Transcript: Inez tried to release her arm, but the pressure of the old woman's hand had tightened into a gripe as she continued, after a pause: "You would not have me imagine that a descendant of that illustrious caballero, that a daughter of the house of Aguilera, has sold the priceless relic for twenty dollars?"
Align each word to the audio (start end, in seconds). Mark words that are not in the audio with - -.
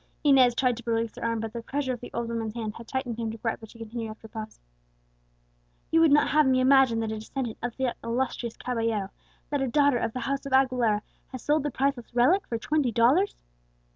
Inez 0.23 0.55
tried 0.55 0.77
to 0.77 0.83
release 0.91 1.13
her 1.15 1.23
arm, 1.23 1.41
but 1.41 1.53
the 1.53 1.61
pressure 1.61 1.93
of 1.93 1.99
the 1.99 2.09
old 2.11 2.27
woman's 2.27 2.55
hand 2.55 2.73
had 2.73 2.87
tightened 2.87 3.19
into 3.19 3.35
a 3.37 3.37
gripe 3.37 3.61
as 3.61 3.69
she 3.69 3.77
continued, 3.77 4.09
after 4.09 4.25
a 4.25 4.31
pause: 4.31 4.59
"You 5.91 6.01
would 6.01 6.11
not 6.11 6.29
have 6.29 6.47
me 6.47 6.59
imagine 6.59 7.01
that 7.01 7.11
a 7.11 7.19
descendant 7.19 7.59
of 7.61 7.77
that 7.77 7.97
illustrious 8.03 8.57
caballero, 8.57 9.09
that 9.51 9.61
a 9.61 9.67
daughter 9.67 9.99
of 9.99 10.13
the 10.13 10.21
house 10.21 10.43
of 10.47 10.53
Aguilera, 10.53 11.03
has 11.27 11.43
sold 11.43 11.61
the 11.61 11.69
priceless 11.69 12.15
relic 12.15 12.47
for 12.47 12.57
twenty 12.57 12.91
dollars?" 12.91 13.43